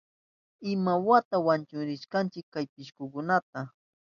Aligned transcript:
¿Imawata 0.73 1.35
wañuchishkankichi 1.45 2.47
chay 2.51 2.65
pishkukunata? 2.73 3.59